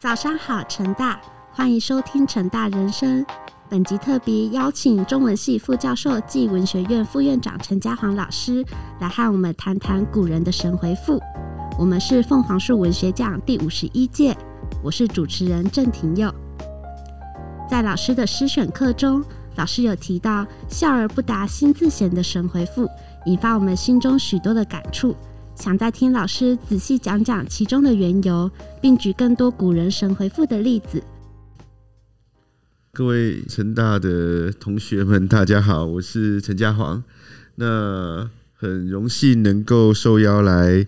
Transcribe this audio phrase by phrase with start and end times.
[0.00, 1.20] 早上好，成大，
[1.52, 3.22] 欢迎收听成大人生。
[3.68, 8.64] 本集特别邀请中文系副教授暨文学院副院长陈家煌老师
[8.98, 11.20] 来和我们谈谈古人的神回复。
[11.78, 14.34] 我们是凤凰树文学奖第五十一届，
[14.82, 16.34] 我是主持人郑庭佑。
[17.68, 19.22] 在老师的诗选课中，
[19.56, 22.88] 老师有提到“笑而不答，心自闲”的神回复，
[23.26, 25.14] 引发我们心中许多的感触。
[25.60, 28.50] 想再听老师仔细讲讲其中的缘由，
[28.80, 31.02] 并举更多古人神回复的例子。
[32.94, 37.04] 各位成大的同学们，大家好，我是陈家煌。
[37.56, 40.86] 那很荣幸能够受邀来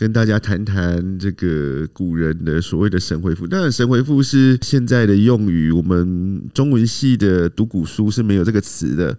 [0.00, 3.46] 跟大家谈谈这个古人的所谓的神回复。
[3.46, 9.14] 当然，神回复是现在的用语，我们中文系的读古书是没有这个词的。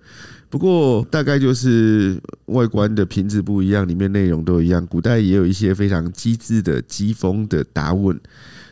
[0.50, 4.84] 不过大概就是外观的瓶子不一样，里面内容都一样。
[4.88, 8.20] 古代也有一些非常机智的机锋的答问，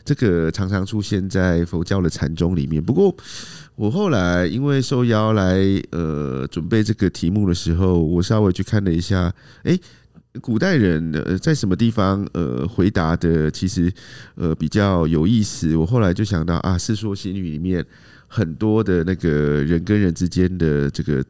[0.03, 2.83] 这个常常出现在佛教的禅宗里面。
[2.83, 3.16] 不过
[3.76, 5.59] 我后来因为受邀来
[5.92, 9.80] 呃准备这个题目的时候，我稍微去看了一下，哎，
[10.41, 13.91] 古代人呃在什么地方呃回答的其实
[14.36, 15.75] 呃比较有意思。
[15.75, 17.86] 我后来就想到啊，《世说新语》里面
[18.27, 19.30] 很多的那个
[19.63, 21.23] 人跟人之间的这个。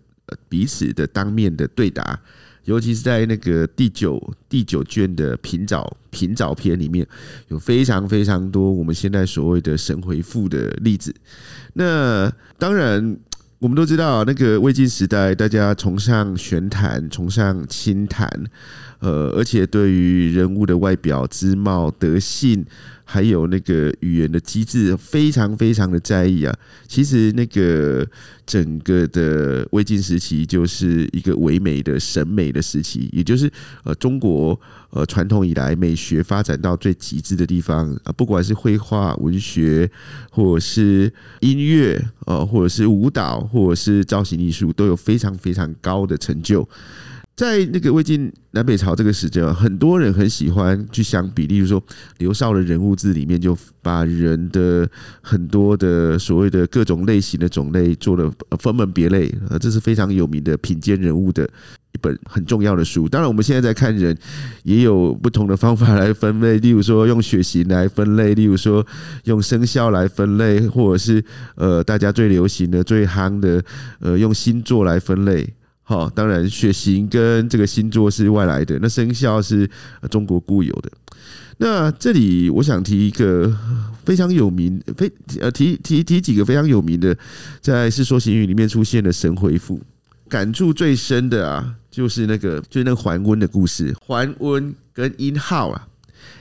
[0.48, 2.20] 彼此的当面的对答，
[2.66, 7.04] 尤其是在那个第九第九卷的平早平早篇里面，
[7.48, 11.12] 有非常非常多我们现在所谓的神回复的例子。
[11.74, 13.18] 那当然，
[13.60, 18.26] 我们都知道，那个魏晋时代，大家崇尚玄谈，崇尚清谈，
[19.00, 22.66] 呃，而且对于人物的外表、姿貌、德性。
[23.12, 26.56] 还有那个语言的机制，非常非常的在意啊。
[26.88, 28.08] 其实那个
[28.46, 33.52] 整个的魏晋时期，就是一个唯美的审美的时期，也就是
[33.84, 38.12] 呃中国呃传统以来美学发展到最极致的地方啊。
[38.12, 39.90] 不管是绘画、文学，
[40.30, 46.70] 或者是音乐，呃，或者是舞蹈，或者是造型艺术，都有非常非常高的成就。
[47.40, 51.82] 在那个魏晋南北朝这个时间啊，很多人很喜欢去相比，例如说
[52.18, 54.86] 刘少的人物志里面，就把人的
[55.22, 58.30] 很多的所谓的各种类型的种类做了
[58.60, 61.46] 分门别类，呃，这是非常有名的品鉴人物的
[61.94, 63.08] 一本很重要的书。
[63.08, 64.14] 当然，我们现在在看人，
[64.64, 68.86] 也有不同的方法来分类，例如说用血型来分类，例如说
[69.24, 71.24] 用生肖来分类，或者是
[71.56, 73.64] 呃大家最流行的、最夯的，
[74.02, 75.54] 呃用星座来分类。
[75.90, 79.68] 好，当然血型跟这个星座是外来的，那生肖是
[80.12, 80.92] 中国固有的。
[81.58, 83.52] 那这里我想提一个
[84.06, 87.18] 非常有名，非呃提提提几个非常有名的，
[87.60, 89.82] 在《世说新语》里面出现的神回复，
[90.28, 95.88] 感触最深的啊，就是那个就是那个桓温的故事，桓温跟殷浩啊。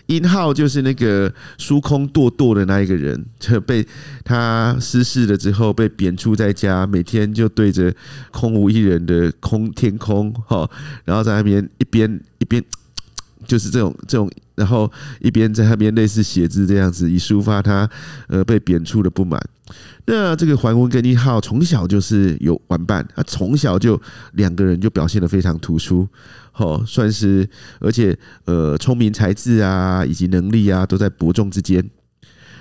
[0.07, 3.87] 殷浩就是那个疏空堕堕的那一个人，就被
[4.25, 7.95] 他失事了之后被贬出在家，每天就对着
[8.31, 10.69] 空无一人的空天空哈，
[11.05, 12.63] 然后在那边一边一边
[13.47, 17.89] 就是这种这种，然后一边在那边类似写字这样子，以抒发他
[18.27, 19.41] 呃被贬黜的不满。
[20.07, 24.01] 那这个桓温跟殷浩从小就是有玩伴，他从小就
[24.33, 26.09] 两个人就表现的非常突出。
[26.55, 27.49] 哦，算是，
[27.79, 31.89] 而且呃，聪明才智啊，以及能力啊，都在伯仲之间。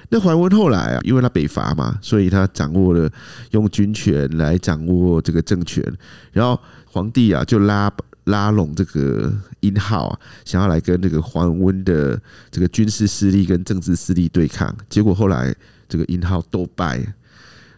[0.10, 3.10] 那桓温后来啊，因为他北伐嘛，所以他掌握了
[3.52, 5.84] 用军权来掌握这个政权。
[6.32, 7.92] 然后皇帝啊，就拉
[8.28, 12.18] 拉拢这个殷浩啊，想要来跟这个桓温的
[12.50, 14.74] 这个军事势力跟政治势力对抗。
[14.88, 15.54] 结果后来
[15.90, 17.06] 这个殷浩斗败。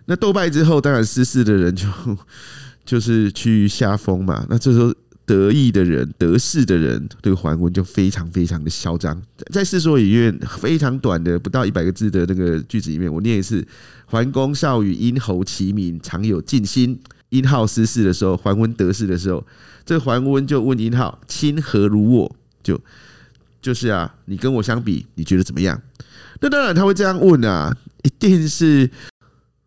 [0.05, 1.87] 那斗败之后，当然失势的人就
[2.85, 4.45] 就是去下风嘛。
[4.49, 4.93] 那这时候。
[5.29, 9.15] 得意的人，得势的人，这个桓温就非常非常的嚣张。
[9.53, 13.63] 在《世说》里面非常短的不到一百个字的那个句子里面，我念一次：
[14.07, 16.99] 桓公少与殷侯齐名，常有尽心。
[17.29, 19.45] 殷浩失势的时候，桓温得势的时候，
[19.89, 22.79] 这桓温就问殷浩：“亲何如我？”就
[23.59, 25.81] 就是啊，你跟我相比，你觉得怎么样？
[26.41, 28.87] 那当然他会这样问啊，一定是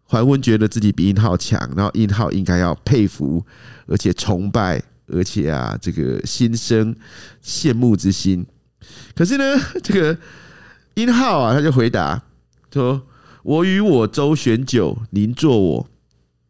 [0.05, 3.45] 桓温觉得自己比殷浩强，然后殷浩应该要佩服
[3.89, 4.81] 而且崇拜。
[5.09, 6.95] 而且啊，这个心生
[7.45, 8.47] 羡慕之心。
[9.17, 10.17] 可是呢， 这个
[10.95, 12.23] 殷浩啊，他就回答
[12.73, 13.03] 说
[13.43, 15.89] ：“我与我周旋久，您做我。”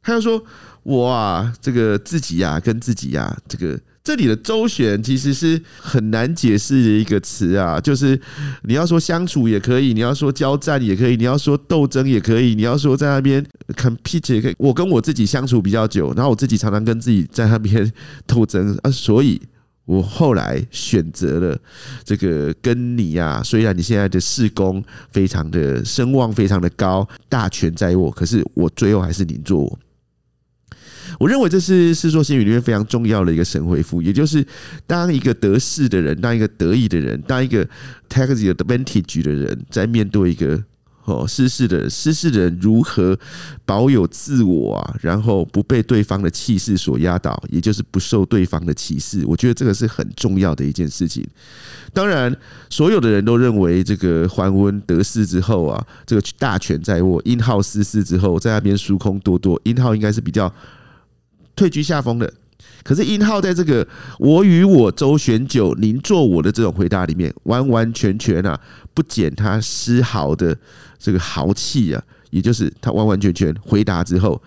[0.05, 0.45] 他就说
[0.83, 8.21] ：“我啊，这个自己呀，跟自己呀，这个。”这里的周旋其实是很难解释的一个词啊，就是
[8.65, 13.47] 你要说相处也可以，你要说交战也可以，你要说斗争也可以，你要说在那边
[13.77, 14.55] compete 也可以。
[14.59, 17.93] 我跟我自己相处比较久，然后我自己常常跟自己在那边
[18.27, 19.41] 斗争啊，所以
[19.85, 21.57] 我后来选择了
[22.03, 24.83] 这个跟你呀，虽然你现在的事功
[25.13, 29.79] 非常的声望非常的高，大权在握，可是我最后还是您做我。
[31.19, 34.45] 我认为这是《世说新语》里面非常重要的一个神回复，也就是
[34.87, 37.65] 当一个得势的人，当一个得意的人，当一个
[38.09, 40.63] take the advantage 的人，在面对一个
[41.05, 43.19] 哦失势的失势的人，如何
[43.65, 49.25] 保有自我啊，然后不被对方的气势所压倒，也就是不受对方的歧视。
[49.27, 51.27] 我觉得这个是很重要的一件事情。
[51.93, 52.35] 当然，
[52.71, 59.61] 所有的人都认为这个桓温得势之后啊，这个大权在握；殷浩失势之后，在那边疏空多多。
[59.65, 60.53] 殷浩应该是比较。
[61.55, 62.33] 退居下风的，
[62.83, 63.87] 可是殷浩在这个
[64.19, 68.59] “我与我周旋久，您做我的”这种回答里面，完完全全啊，
[68.95, 70.57] 不减他丝毫的
[70.99, 74.41] 这个豪气啊，也就是他完完全全回答之后，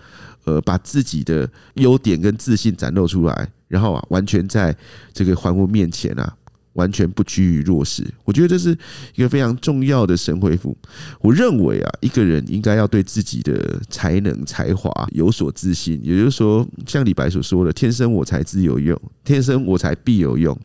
[0.44, 4.76] 呃，把自己的优点跟自信展露出来，然后啊，完全在
[5.12, 6.34] 这个桓温面前啊。
[6.76, 8.76] 完全不拘于弱势，我觉得这是
[9.16, 10.76] 一个非常重要的神回复。
[11.20, 20.56] 我认为啊，一个人应该要对自己的才能才华有所自信，也就是说，像李白所说的“天生我材自有用，天生我材必有用”。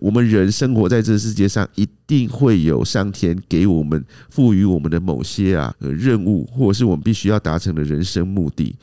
[0.00, 8.74] 我们人生活在这世界上，一定会有上天给我们赋予我们的某些啊任务，或者是我们必须要达成的人生目的。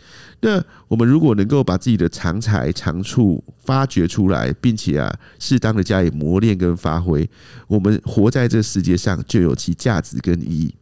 [0.41, 7.27] 那我们如果能够把自己的长才长处发掘出来，并且啊适当的加以磨练跟发挥，
[7.67, 10.75] 我们活在这世界上就有其价值跟意义。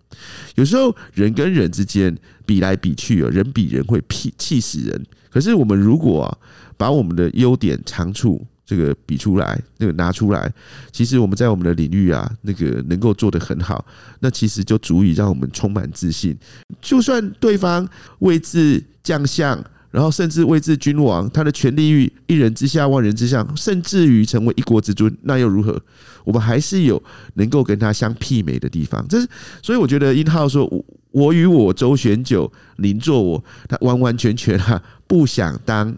[0.56, 2.14] 有时候人跟人之间
[2.46, 5.06] 比来比去啊，人比人会气气死人。
[5.30, 6.38] 可是我们如果
[6.76, 10.52] 把我们的优点长处，这个比出来，那个拿出来，
[10.92, 13.86] 其实我们在我们的领域啊，那个能够做得很好，
[14.20, 16.36] 那其实就足以让我们充满自信。
[16.82, 17.88] 就算对方
[18.20, 25.80] 位置将相，然后甚至位置君王，他的权力欲一人之下万人之上，甚至于成为一国之尊，那又如何？
[26.24, 27.02] 我们还是有
[27.36, 29.06] 能够跟他相媲美的地方。
[29.08, 29.30] 这是
[29.62, 30.68] 所以我觉得殷浩说
[31.12, 35.96] ：“我与我周旋久，邻做我。”他完完全全啊，不想当。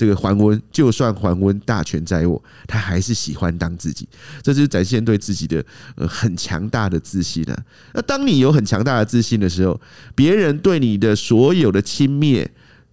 [0.00, 4.08] 这个桓温，就算桓温大权在握，他还是喜欢当自己，
[4.42, 5.62] 这是展现对自己的
[5.94, 7.64] 呃很强大的自信了。
[7.92, 9.78] 那当你有很强大的自信的时候，
[10.14, 12.48] 别人对你的所有的轻蔑，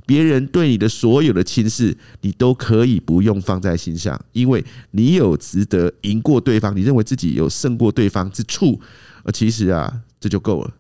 [0.06, 4.62] 别人对你的所有的轻视，你都可以不用放在心上，因为
[4.92, 8.82] 你有值得赢过对方，你认为自己有胜过对方之处，
[9.24, 10.74] 呃，其实啊，这就够了。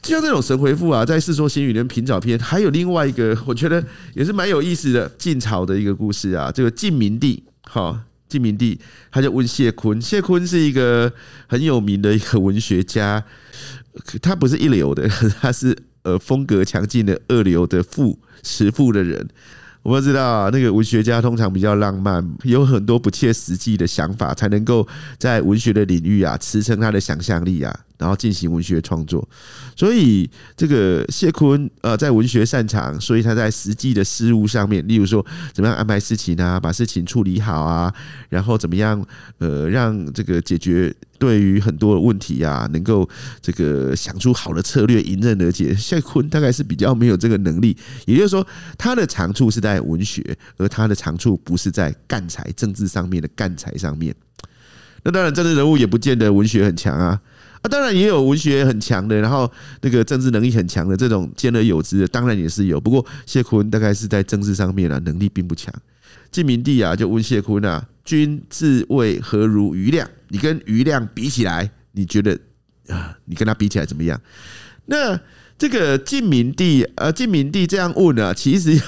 [0.00, 3.84] 就像这种神回复啊，在《世说新语》里面，平早篇还有另外一个，我觉得
[4.14, 6.50] 也是蛮有意思的晋朝的一个故事啊。
[6.50, 8.78] 这个晋明帝，哈，晋明帝
[9.10, 11.12] 他就问谢坤，谢坤是一个
[11.46, 13.22] 很有名的一个文学家，
[14.22, 15.08] 他不是一流的，
[15.40, 19.28] 他是呃风格强劲的二流的富持富的人。
[19.82, 24.86] 我们知道啊，那个文学家通常比较浪漫，有很多不切实际的想法，才能够
[25.18, 27.80] 在文学的领域啊，支撑他的想象力啊。
[27.98, 29.28] 然后进行文学创作，
[29.76, 37.92] 所以这个谢坤呃在文学擅长，所以他在实际的事物上面，例如说怎么样安排事情啊，把事情处理好啊，
[38.28, 39.04] 然后怎么样
[39.38, 43.08] 呃让这个解决对于很多的问题啊，能够
[43.42, 45.74] 这个想出好的策略，迎刃而解。
[45.74, 48.46] 谢坤大概是比较没有这个能力，也就是说
[48.78, 50.22] 他的长处是在文学，
[50.56, 54.14] 而他的长处不是在干才政治上面的干才上面。
[55.02, 57.20] 那当然政治人物也不见得文学很强啊。
[57.62, 59.50] 啊，当然也有文学很强的，然后
[59.80, 62.80] 那个政治能力很强的这种兼而有之的，当然也是有。
[62.80, 65.72] 不过谢坤大概是在政治上面啊，能力并不强。
[66.30, 70.08] 晋明帝啊，就问谢坤啊：“君自谓何如余亮？
[70.28, 72.38] 你跟余亮比起来，你觉得
[72.88, 74.20] 啊，你跟他比起来怎么样？”
[74.86, 75.18] 那
[75.56, 78.82] 这个晋明帝呃，晋明帝这样问啊，其实要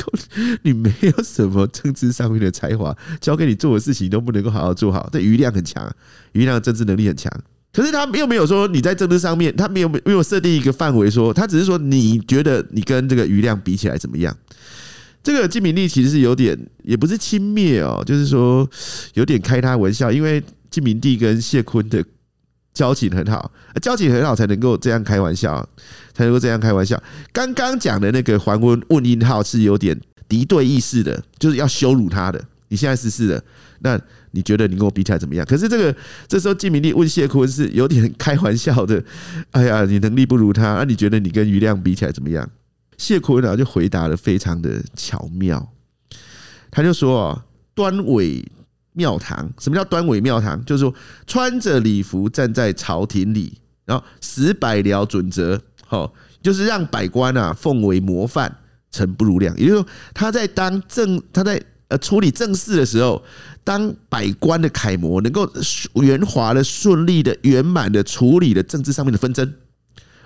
[0.62, 5.08] 你没有什么政治上面的才华，交给你做的事情都不能够好好做好。
[5.12, 5.88] 这余亮很强，
[6.32, 7.30] 余亮政治能力很强。
[7.72, 14.36] 可是他又没有说你在政治上面，他没有没有设定一个范围，说他只是说你觉得你跟这个余亮比起来怎么样？
[15.22, 18.68] 这个金敏丽其实是有点也不是轻蔑哦，就是说
[19.14, 22.04] 有点开他玩笑，因为金明帝跟谢坤的
[22.74, 25.64] 交情很好，交情很好才能够这样开玩笑，
[26.12, 27.00] 才能够这样开玩笑。
[27.32, 29.96] 刚刚讲的那个桓温问殷浩是有点
[30.28, 32.44] 敌对意识的，就是要羞辱他的。
[32.66, 33.44] 你现在是是的，
[33.78, 34.00] 那。
[34.32, 35.44] 你觉得你跟我比起来怎么样？
[35.44, 35.94] 可是这个
[36.28, 39.02] 这时候季明丽问谢坤是有点开玩笑的。
[39.50, 42.48] 哎呀，你能力不如他，那你觉得你跟余亮比起来怎么样？
[42.96, 45.72] 谢坤啊就回答的非常的巧妙，
[46.70, 47.44] 他就说啊，
[47.74, 48.44] 端尾
[48.92, 50.64] 庙堂，什么叫端尾庙堂？
[50.64, 50.94] 就是说
[51.26, 58.54] 穿着礼服站在朝廷里，然后死百僚准则，好，就是让百官啊奉为模范，
[58.90, 59.56] 臣不如亮。
[59.56, 61.60] 也就是说他在当政，他在。
[61.90, 63.22] 呃处理政事的时候，
[63.62, 65.46] 当百官的楷模，能够
[65.96, 69.52] 圆滑的、顺利的、圆满的处理了政治上面的纷争，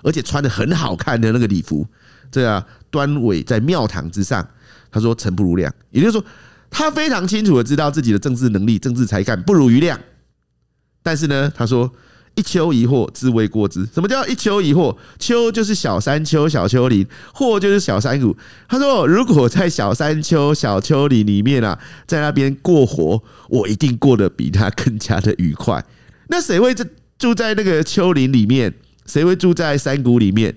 [0.01, 1.85] 而且穿的很好看的那个礼服，
[2.31, 4.47] 这样端尾在庙堂之上，
[4.89, 6.23] 他说臣不如亮，也就是说，
[6.69, 9.99] 他非常清楚的知道自己的政治能力、政治才干不如于亮，
[11.03, 11.91] 但是呢，他说。
[12.35, 13.85] 一丘一壑，自谓过之。
[13.93, 14.95] 什么叫一丘一壑？
[15.17, 18.35] 丘就是小山丘、小丘陵，壑就是小山谷。
[18.67, 25.83] 他说：“如果在小山丘、小丘陵里面啊，在那边过活，我一定过得比他更加的愉快。
[26.27, 26.83] 那谁会住
[27.17, 28.73] 住在那个丘陵里面？
[29.05, 30.55] 谁会住在山谷里面？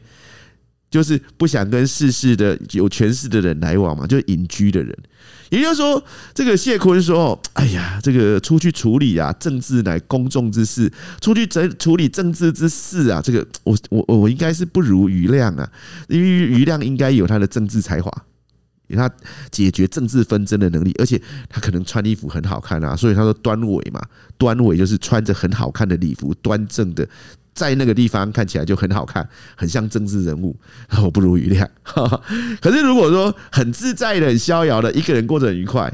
[0.90, 4.96] 就是不想跟世事的有权势的人来往嘛，就隐居的人。”
[5.50, 6.02] 也就是说，
[6.34, 10.92] 这个谢坤说：“哎呀，这个出去处理啊，政治乃公众之事，
[11.22, 15.66] 出去整处理政治之事啊，这个我我我应该是不如余亮啊，
[16.08, 18.12] 因为余亮应该有他的政治才华，
[18.88, 19.10] 有他
[19.50, 21.18] 解决政治纷争的能力，而且
[21.48, 24.02] 他可能穿衣服很好看啊，所以他说端尾嘛，
[24.36, 27.08] 端尾就是穿着很好看的礼服，端正的。”
[27.58, 30.56] 在那个地方看起来就很好看，很像政治人物，
[31.02, 31.68] 我不如余亮。
[32.60, 35.92] 可是如果说很自在的、很逍遥的一个人过得很愉快，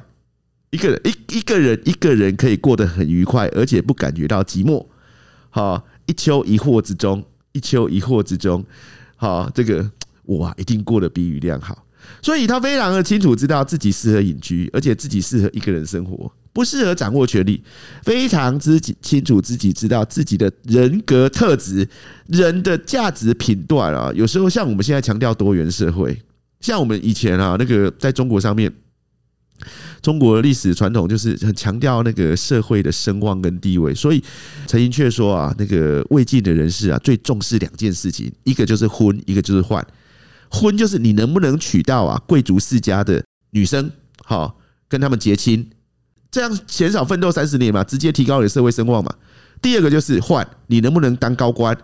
[0.71, 4.85] 一个人一一个人一个人可以过得很愉快，而且不感觉到寂寞。
[5.49, 8.63] 好，一丘一壑之中，一丘一壑之中，
[9.17, 9.91] 好，这个
[10.25, 11.87] 我一定过得比余亮好。
[12.21, 16.31] 所以他非常的清楚知道自己适合隐居，而且自己适合一个人生活。
[16.55, 17.61] 不适合掌握权力，
[18.05, 21.87] 非常自己清楚自己知道自己的人格特质、
[22.29, 24.13] 人的价值品段啊。
[24.15, 26.17] 有时候像我们现在强调多元社会，
[26.61, 28.73] 像我们以前啊，那个在中国上面，
[30.01, 33.93] 中国历史传统就是很强调那个社会的声望跟地位。
[33.93, 34.23] 所以
[34.69, 39.83] 陈寅恪说啊，那个魏晋的人士啊，最重视两件事情，一个就是婚，一个就是宦。
[40.49, 43.21] 婚就是你能不能娶到啊贵族世家的
[43.51, 43.91] 女生，
[44.25, 44.57] 好
[44.89, 45.69] 跟他们结亲。
[46.35, 49.15] 这样减少奋斗三十年嘛，直接提高你的社会声望嘛。
[49.63, 51.79] 第二个就是换你能不能当高官。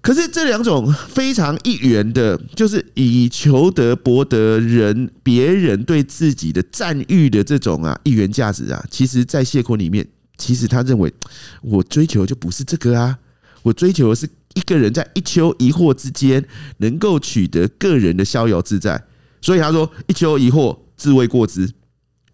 [0.00, 10.08] 可是这两种非常一元的，就是以求得博得人别人对自己的赞誉的这种啊一元价值啊，其实，在谢坤里面，
[10.38, 11.12] 其实他认为
[11.60, 13.18] 我追求就不是这个啊，
[13.62, 16.42] 我追求的是一个人在一丘一壑之间
[16.78, 19.04] 能够取得个人的逍遥自在。
[19.42, 21.70] 所以他说一丘一壑，自谓过之。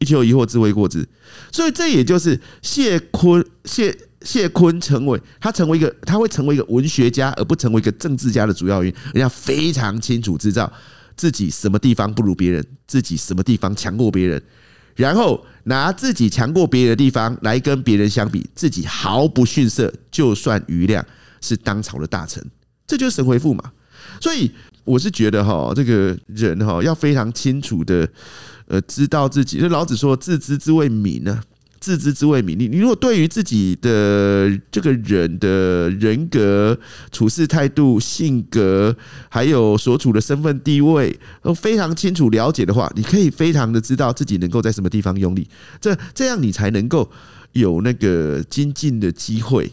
[0.00, 1.06] 一求疑惑，自谓过之。
[1.52, 8.98] 所以这也就是谢坤谢谢坤成为他成为一个他会成为一个文学家，而不成为一个政治家的主要原因。
[9.14, 10.70] 人家非常清楚知道
[11.16, 14.42] 自己什么地方不如别人，自己什么地方强过别人，
[14.96, 19.92] 然后拿自己强过别人的地方来跟别人相比，自己毫不逊色。
[20.10, 21.04] 就算余亮
[21.40, 22.44] 是当朝的大臣，
[22.86, 23.72] 这就是神回复嘛。
[24.20, 24.50] 所以
[24.84, 28.08] 我是觉得哈，这个人哈要非常清楚的。
[28.70, 31.42] 呃，知道自己，那老子说自知之谓敏呢，
[31.80, 32.56] 自知之谓敏。
[32.56, 36.78] 你你如果对于自己的这个人的人格、
[37.10, 38.96] 处事态度、性格，
[39.28, 45.48] 还有所处的身份地位，都非常清楚了解的话，你可以非常的知道自己能够在什么地方用力，
[45.80, 47.10] 这这样你才能够
[47.50, 49.72] 有那个精进的机会，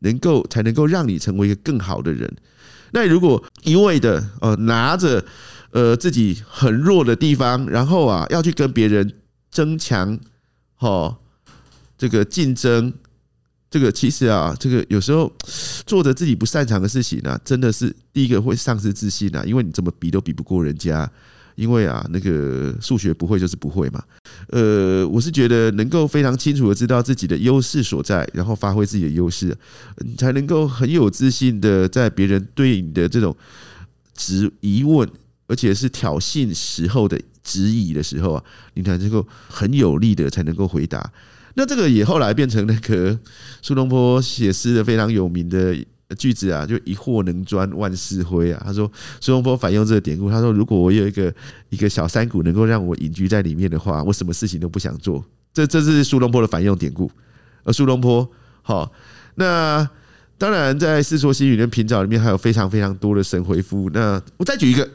[0.00, 2.30] 能够才能够让你成为一个更好的人。
[2.92, 5.24] 那如果一味的呃拿着。
[5.70, 9.12] 呃，自己很弱的地方，然后啊，要去跟别人
[9.50, 10.18] 争强，
[10.76, 11.18] 哈，
[11.98, 12.92] 这个竞争，
[13.70, 15.30] 这个其实啊，这个有时候
[15.84, 21.10] 做着自己不擅长的事情呢，真的是第一个会丧失自信啊，因为你怎么比都比不过人家，
[21.54, 24.02] 因为啊，那个数学不会就是不会嘛。
[24.48, 29.54] 呃，我是觉得能够非常清楚的知道自己的优势所在，然后发挥自己的优势，
[29.98, 33.36] 你才能够很有自信的在别人对你的这种
[34.14, 35.06] 质疑问。
[35.48, 41.10] 而且是挑衅时候的质疑的时候啊，你才能够很有力的才能够回答。
[41.54, 43.18] 那这个也后来变成那个
[43.62, 45.74] 苏东坡写诗的非常有名的
[46.16, 48.62] 句子啊，就一货能专万事灰啊。
[48.64, 48.88] 他说
[49.20, 51.34] 苏东坡反用这个典故，他说如果我有一个
[51.70, 55.24] 一个小山谷能够让我隐居在里面的话，我什么事情都不想做。
[55.52, 57.10] 这这是苏东坡的反用典故。
[57.64, 58.30] 而苏东坡
[58.62, 58.92] 好，
[59.34, 59.88] 那
[60.36, 63.90] 当然在《世说新语》跟平沼里面还有非常非常多的神回复。
[63.92, 64.88] 那我再举一个。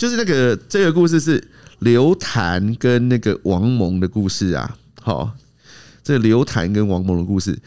[0.00, 1.46] 就是那个这个故事是
[1.80, 5.30] 刘谭跟那个王蒙的故事啊，好，
[6.02, 7.58] 这刘谭跟王蒙的故事，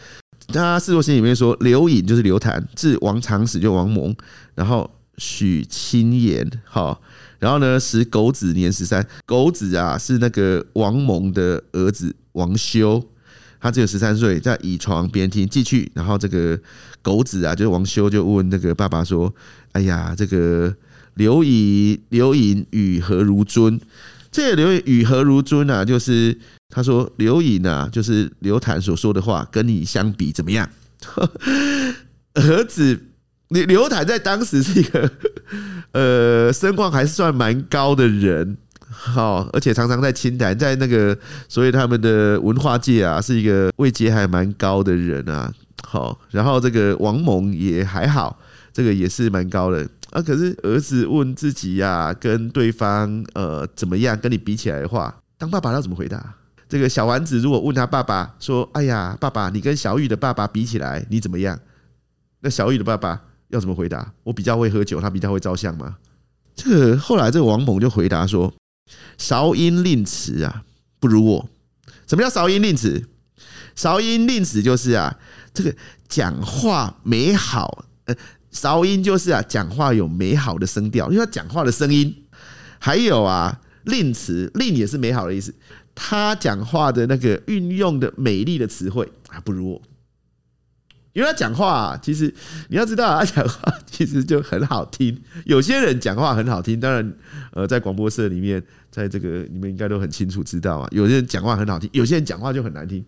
[0.47, 4.15] 他《世说新语》里面说刘隐就是刘谭，字王长史就王蒙，
[4.55, 6.99] 然后许亲言，好，
[7.37, 12.99] 然后呢，时狗子年十三，狗子啊是那个王蒙的儿子王修，
[13.59, 16.59] 他只有十三岁，在倚床边听寄去，然后这个
[17.03, 19.31] 狗子啊就是王修就问那个爸爸说，
[19.73, 20.75] 哎呀，这个。
[21.15, 23.79] 刘以刘隐与何如尊？
[24.31, 26.37] 这个刘与何如尊啊，就是
[26.69, 30.67] 他说刘颖啊，就是刘坦所说的话，跟你相比怎么样？
[32.33, 32.99] 儿子
[33.49, 35.11] 刘刘坦在当时是一个
[35.93, 38.57] 呃声望还是算蛮高的人，
[38.89, 41.15] 好，而且常常在清谈，在那个
[41.47, 45.53] 所以他们的文化界啊，是一个位阶还蛮高的人啊。
[45.85, 48.39] 好，然后这个王蒙也还好，
[48.73, 50.21] 这个也是蛮高的啊。
[50.21, 56.35] 可是儿子问自己呀，跟对方呃怎么样，跟你比起来的话，当爸爸要怎么回答？
[56.67, 61.59] 这个小丸子如果问他爸爸说：“哎呀，爸爸，你跟小雨的爸爸比起来，你怎么样？”
[62.41, 64.11] 那小雨的爸爸要怎么回答？
[64.23, 65.97] 我比较会喝酒，他比较会照相吗？
[66.55, 68.51] 这个后来这个王猛就回答说
[69.19, 70.63] ：“韶音令词啊，
[70.99, 71.49] 不如我。
[72.07, 73.07] 什么叫韶音令词？
[73.75, 75.19] 韶音令词就是啊。”
[75.53, 75.75] 这个
[76.07, 78.15] 讲话美好，呃，
[78.53, 82.23] 韶音就是啊，讲话有美好的声调，因为他讲话的声音，
[82.79, 85.53] 还有啊，令词，令也是美好的意思。
[85.93, 89.81] 他讲话的那个运用的美丽的词汇还不如我，
[91.11, 92.33] 因为他讲话，其实
[92.69, 95.21] 你要知道，他讲话其实就很好听。
[95.45, 97.13] 有些人讲话很好听，当然，
[97.51, 100.87] 呃，在广播社里面，在这个你们应该都很清楚知道啊。
[100.91, 103.03] 有些人讲话很好听，有些人讲话就很难听。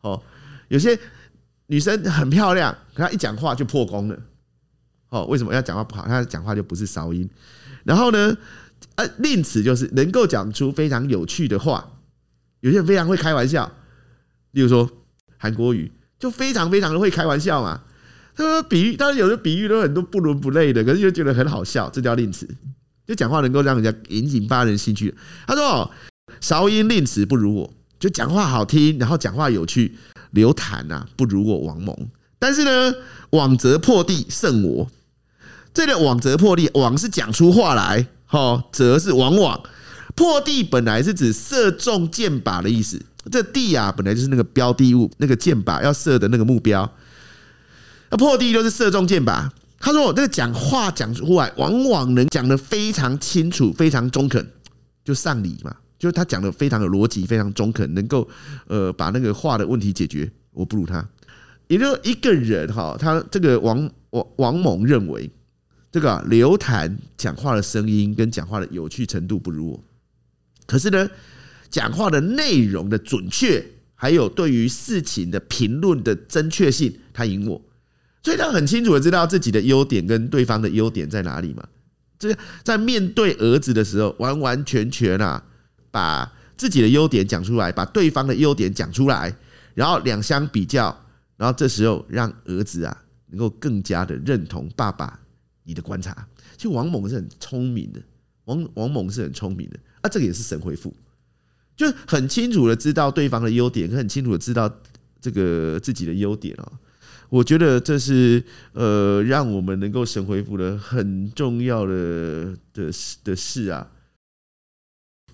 [0.00, 0.22] 哦，
[0.68, 0.98] 有些。
[1.68, 4.16] 女生很漂亮，可她一讲话就破功了。
[5.08, 6.02] 哦，为什么要讲话不好？
[6.06, 7.28] 他讲话就不是韶音。
[7.84, 8.36] 然后呢，
[8.96, 11.92] 呃，令词就是能够讲出非常有趣的话。
[12.60, 13.70] 有些人非常会开玩笑，
[14.52, 14.90] 例如说
[15.36, 17.82] 韩国语就非常非常的会开玩笑嘛。
[18.34, 22.48] 他说比喻，当然有的比喻都很多不伦不类的，可是又觉得很好笑，这叫令词。
[23.06, 25.14] 就讲话能够让人家引引发人兴趣。
[25.46, 25.88] 他说
[26.40, 29.96] 韶音令词不如我，就讲话好听，然后讲话有趣。
[30.32, 31.96] 刘坦呐，不如我王蒙，
[32.38, 32.94] 但是呢，
[33.30, 34.90] 往则破地胜我。
[35.76, 39.62] 这个往则破地，往是讲出话来，哈，则是往往
[40.14, 42.98] 破地，本来是指射中箭靶的意思。
[43.30, 46.90] 这地啊，本来就是那个标的物，那个箭靶要射的那个目标。
[48.08, 49.46] 那破地就是射中箭靶。
[49.78, 54.48] 他说我这个讲话讲出来，往往能讲得非常清楚，非常中肯，
[55.04, 55.76] 就上礼嘛。
[55.98, 58.26] 就是他讲的非常有逻辑，非常中肯，能够
[58.66, 60.32] 呃把那个话的问题解决。
[60.54, 61.06] 我不如他，
[61.68, 65.30] 也就一个人哈，他这个王王王猛认为，
[65.96, 69.84] 这个刘谈讲话的声音跟讲话的有趣程度不如我，
[70.66, 71.08] 可是呢，
[71.70, 77.58] 讲话的内容的准确，还有对于事情的评论的正确性，他赢我。
[78.22, 81.66] 所以他很清楚的知道自己的优点跟对方的优点在哪里嘛。
[82.18, 85.42] 这在面对儿子的时候，完完全全啊。
[85.90, 89.34] 把自己的优点讲出来，把对方的优点讲出来，
[89.72, 90.94] 然后两相比较，
[91.38, 95.18] 然后这时候让儿子啊能够更加的认同爸爸
[95.66, 96.26] 你的观察。
[96.56, 98.00] 其实王猛是很聪明的，
[98.44, 100.94] 王王猛是很聪明的啊，这个也是神回复，
[101.76, 104.72] 就很清楚的知道对方的优点，很清楚的知道
[105.20, 106.72] 这个自己的优点哦。
[107.28, 112.90] 我觉得这是呃让我们能够神回复的很重要的的
[113.24, 113.90] 的事啊。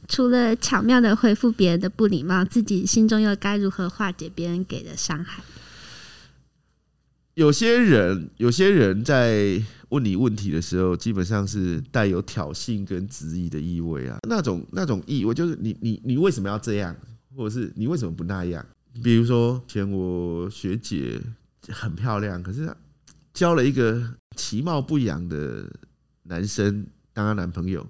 [0.08, 5.44] 除了巧妙的回复别人的不礼貌，自己心中又该如何化解别人给的伤害？
[7.34, 14.18] 有些人，有些人在问你问题的时候，基本上是带有挑衅跟质疑的意味啊。
[14.26, 16.96] 那种那种意味就是你你你为什么要这样，
[17.36, 18.64] 或者是你为什么不那样？
[19.02, 21.20] 比如说，前我学姐
[21.68, 22.74] 很漂亮，可是
[23.34, 24.02] 交了一个
[24.34, 25.70] 其貌不扬的
[26.24, 27.86] 男生当她男朋友。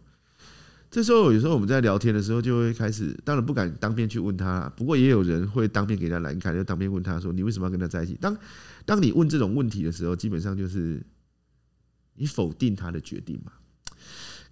[0.91, 8.37] 这时候有时候我们在聊天的时候就会开始，当然不敢当面去问他，不过也有人会当面给他难看，就当面问他说：“你为什么要跟他在一起？”当
[8.85, 11.03] 当你问这种问题的时候，基本上就是
[12.15, 13.53] 你否定他的决定嘛。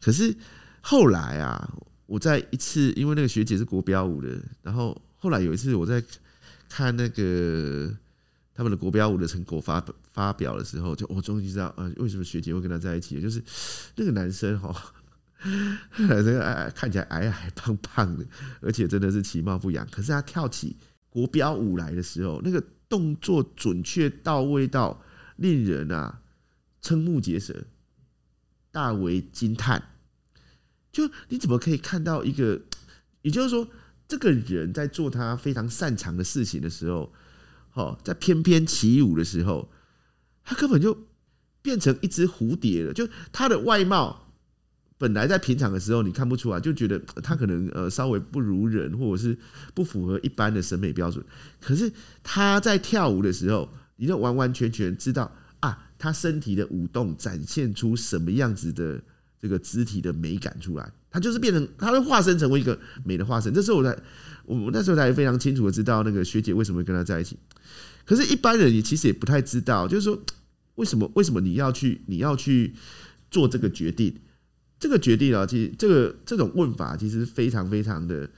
[0.00, 0.34] 可是
[0.80, 1.72] 后来啊，
[2.06, 6.02] 我在一次，因为那个学姐是国标舞的，然后后来有一次我在
[6.68, 7.94] 看那个
[8.54, 13.42] 他们的国标舞的成果发发表的时候，就我终于知道，呃，为什么学姐会跟他在一起，就是
[13.96, 14.74] 那个男生哈。
[16.06, 18.26] 这个矮看起来矮矮胖胖的，
[18.60, 19.86] 而且真的是其貌不扬。
[19.90, 20.76] 可是他跳起
[21.08, 25.02] 国标舞来的时候，那个动作准确到位到
[25.36, 26.20] 令人啊
[26.82, 27.64] 瞠目结舌，
[28.70, 29.90] 大为惊叹。
[30.92, 32.62] 就你怎么可以看到一个？
[33.22, 33.68] 也就是说，
[34.08, 37.12] 这个人在做他非常擅长的事情的时候，
[37.74, 39.70] 哦，在翩翩起舞的时候，
[40.42, 41.06] 他根本就
[41.62, 42.92] 变成一只蝴蝶了。
[42.92, 44.26] 就他的外貌。
[44.98, 49.38] 本来在平常的时候你看不出来，就觉得他可能呃稍微不如人，或者是
[49.72, 51.24] 不符合一般的审美标准。
[51.58, 51.90] 可是
[52.22, 53.66] 他在跳舞的时候，
[53.96, 55.34] 你就完完全全知道，
[56.00, 58.98] 他身体的舞动展现出什么样子的
[59.38, 63.52] 这个肢体的美感出来，他就是变成，他会化身成为一个美的化身。
[63.52, 63.96] 这时候我才，
[64.46, 67.36] 我们那时候才非常清楚的知道那个学姐为什么会跟他在一起。
[68.06, 70.18] 可是，一般人也其实也不太知道，就是说，
[70.76, 72.74] 为什么为什么你要去你要去
[73.30, 74.16] 做这个决定？
[74.78, 78.30] 这个决定啊，其实这个这种问法其实非常非常的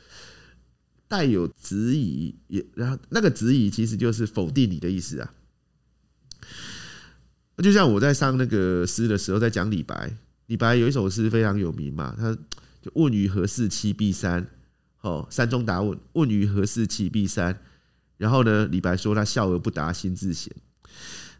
[1.06, 5.32] 带有质疑，也然后那个质疑其实就是否定你的意思啊。
[7.58, 12.32] 就像我在上那个诗的时候，在讲李白，李白有一首诗非常有名嘛，他
[12.80, 14.46] 就问于何事栖碧山？
[15.02, 17.58] 哦，山中答问，问于何事栖碧山？
[18.16, 20.52] 然后呢，李白说他笑而不答，心自闲。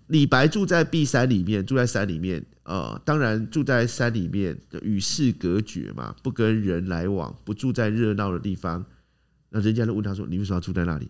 [0.09, 8.85] 李白住在碧山里面，住在山里面，呃，当然住在山里面与世隔绝嘛，不跟人来往，不住在热闹的地方。
[9.51, 11.09] 那人家就问他说：“你为什么要住在那里？”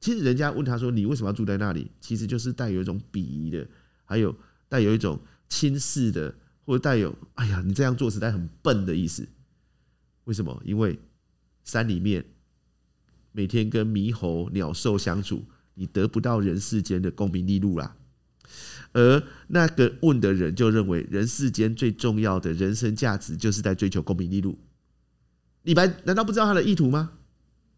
[0.00, 3.66] 其实人家问他说：“你为什么要住在那里？”其实就是带有一种鄙夷的。
[4.10, 4.34] 还有
[4.68, 6.34] 带有一种轻视的，
[6.66, 9.28] 或者带有“哎呀，你这样做实在很笨”的意思。
[10.24, 10.60] 为什么？
[10.64, 10.98] 因为
[11.62, 12.24] 山里面
[13.30, 15.44] 每天跟猕猴、鸟兽相处，
[15.74, 17.94] 你得不到人世间的功名利禄啦。
[18.92, 24.58] 而那个问的人就认为，人世间最重要的人生价值就是在追求功名利禄。
[25.62, 27.12] 李白难道不知道他的意图吗？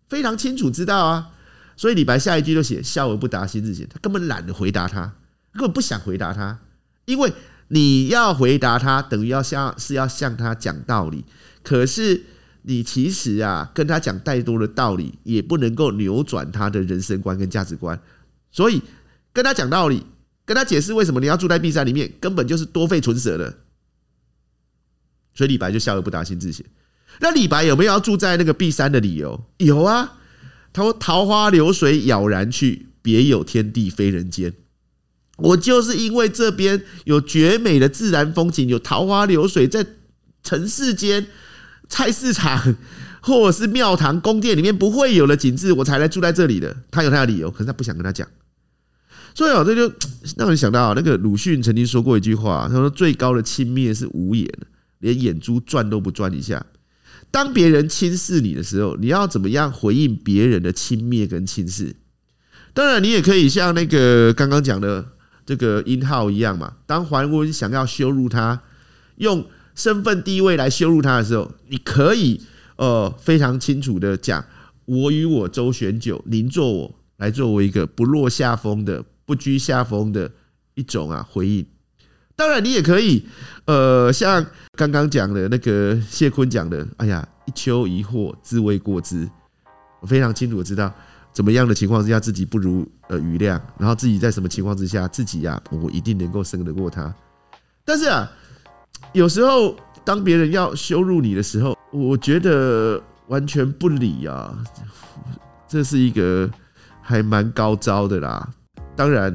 [0.08, 1.34] 非常清楚知道啊。
[1.76, 5.14] 所以李白下一句就写“笑而不答，心自闲”，他根本懒得回答他。
[5.52, 6.60] 根本不想回答他，
[7.04, 7.32] 因为
[7.68, 11.24] 你要回答他，等于要向是要向他讲道理。
[11.62, 12.22] 可是
[12.62, 18.00] 你其实啊，跟他讲太多的道理，也不能够扭转他的人生观跟价值观。
[18.50, 18.82] 所以
[19.32, 20.04] 跟他讲道理，
[20.44, 23.58] 跟他解释为什么你要住在碧山里面，根本就是多费唇舌的。
[25.34, 26.64] 所以李白就笑而不答，心自闲。
[27.20, 29.44] 那李白有没有要住在那个 B 山的理由？
[29.58, 30.18] 有啊，
[30.72, 34.54] 他说：“桃花流水杳然去，别有天地非人间。”
[35.38, 39.84] 我就是因为这边有绝美的自然风景，有桃花流水，在
[40.44, 41.26] 城市间、
[41.88, 42.76] 菜市场
[43.20, 46.76] 或者是庙堂、宫殿里面不会有的景致，我才来住在这里的。
[46.90, 48.28] 他有他的理由，可是他不想跟他讲。
[49.34, 49.92] 所以哦，这就
[50.36, 54.46] 让人想到那个鲁迅曾经说过一句话，他说：“最高的轻蔑是无眼，
[54.98, 56.64] 连眼珠转都不转一下。”
[57.32, 61.96] 当别人轻视你的时候，你要怎么样回应别人的轻蔑跟轻视？
[62.74, 65.06] 当然，你也可以像那个刚刚讲的。
[65.44, 66.72] 这个殷浩一样嘛？
[66.86, 68.60] 当桓温想要羞辱他，
[69.16, 72.40] 用身份地位来羞辱他的时候，你可以
[72.76, 74.44] 呃非常清楚的讲：
[74.84, 80.30] 我与我周旋久，您做我来作为一个不落下风的、不居下风的
[80.74, 81.66] 一种啊回应。
[82.34, 83.24] 当然，你也可以
[83.66, 84.44] 呃像
[84.76, 89.28] 刚刚讲的那个谢坤讲的：哎呀，一丘一壑，自谓过之。
[90.00, 90.92] 我非常清楚的知道。
[91.32, 97.14] 怎么样的情况之下，自己不如呃余量，然后自己在什么情况之下，自己呀，我一定能够胜得过他。
[97.84, 98.30] 但是啊，
[99.12, 104.56] 有时候当别人要羞辱你的时候，我觉得完全不理啊，
[105.66, 106.50] 这是一个
[107.00, 108.48] 还蛮高招的啦。
[108.94, 109.34] 当然，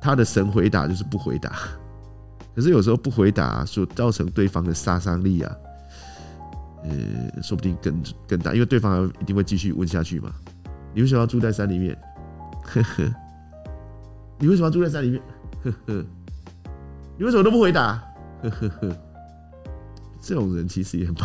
[0.00, 1.52] 他的神回答就是不回答，
[2.56, 5.56] 可是有时候不回答所造成对方的杀伤力啊，
[6.84, 10.32] 呃，说不定更更大，因为对方一定会继续问下去嘛。
[10.94, 11.96] 你为什么要住在山里面？
[12.62, 13.14] 呵呵，
[14.38, 15.22] 你为什么要住在山里面？
[15.62, 16.04] 呵呵，
[17.18, 18.02] 你为什么都不回答？
[18.42, 18.96] 呵呵呵，
[20.20, 21.24] 这种人其实也蛮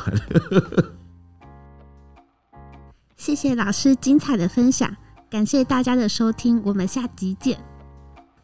[3.15, 4.95] 谢谢老师精彩的分享，
[5.29, 7.57] 感谢大家的收听，我们下集见。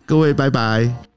[0.05, 1.11] 各位，拜拜。